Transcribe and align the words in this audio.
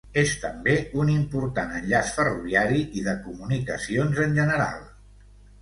És 0.19 0.31
també 0.43 0.73
un 1.01 1.11
important 1.15 1.75
enllaç 1.81 2.09
ferroviari 2.17 2.81
i 3.01 3.05
de 3.09 3.15
comunicacions 3.29 4.23
en 4.29 4.37
general. 4.41 4.85